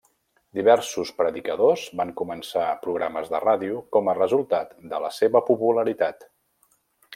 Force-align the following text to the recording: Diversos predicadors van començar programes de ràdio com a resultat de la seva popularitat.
Diversos 0.59 1.11
predicadors 1.17 1.83
van 1.99 2.13
començar 2.21 2.65
programes 2.87 3.29
de 3.35 3.43
ràdio 3.45 3.83
com 3.97 4.09
a 4.09 4.17
resultat 4.21 4.75
de 4.95 5.05
la 5.07 5.15
seva 5.21 5.45
popularitat. 5.53 6.29